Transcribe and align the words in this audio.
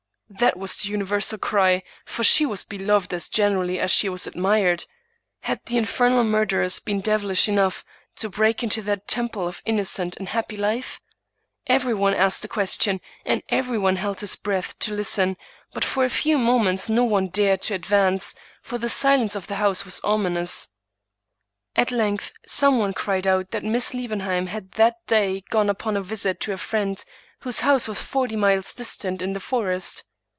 That 0.39 0.55
was 0.55 0.77
the 0.77 0.87
universal 0.89 1.37
cry; 1.37 1.83
for 2.05 2.23
she 2.23 2.45
was 2.45 2.63
beloved 2.63 3.13
as 3.13 3.27
generally 3.27 3.81
as 3.81 3.91
she 3.91 4.07
was 4.07 4.25
admired. 4.25 4.85
Had 5.41 5.59
the 5.65 5.75
infernal 5.77 6.23
murderers 6.23 6.79
been 6.79 7.01
devilish 7.01 7.49
enough 7.49 7.83
to 8.15 8.29
break 8.29 8.63
into 8.63 8.81
that 8.83 9.09
temple 9.09 9.45
of 9.45 9.61
innocent 9.65 10.15
and 10.15 10.29
happy 10.29 10.55
life? 10.55 11.01
Everyone 11.67 12.13
asked 12.13 12.41
the 12.43 12.47
question, 12.47 13.01
and 13.25 13.43
everyone 13.49 13.97
held 13.97 14.21
his 14.21 14.37
breath 14.37 14.79
to 14.79 14.93
listen; 14.93 15.35
but 15.73 15.83
for 15.83 16.05
a 16.05 16.09
few 16.09 16.37
moments 16.37 16.87
no 16.87 17.03
one 17.03 17.27
dared 17.27 17.61
to 17.63 17.73
advance; 17.75 18.33
for 18.61 18.77
the 18.77 18.87
silence 18.87 19.35
of 19.35 19.47
the 19.47 19.55
house 19.55 19.83
was 19.83 19.99
ominous. 20.01 20.69
At 21.75 21.91
length 21.91 22.31
some 22.47 22.79
one 22.79 22.93
cried 22.93 23.27
out 23.27 23.51
that 23.51 23.65
Miss 23.65 23.93
Liebenheim 23.93 24.47
had 24.47 24.71
that 24.75 25.05
day 25.07 25.43
gone 25.49 25.69
upon 25.69 25.97
a 25.97 26.01
visit 26.01 26.39
to 26.39 26.53
a 26.53 26.57
friend, 26.57 27.03
whose 27.39 27.59
house 27.59 27.89
was 27.89 28.01
forty 28.01 28.37
miles 28.37 28.73
distant 28.73 29.21
in 29.21 29.33
the 29.33 29.41
forest. 29.41 30.05